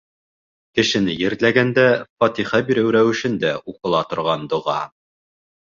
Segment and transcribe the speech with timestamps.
[0.77, 1.85] Кешене ерләгәндә
[2.23, 4.81] фатиха биреү рәүешендә уҡыла торған доға.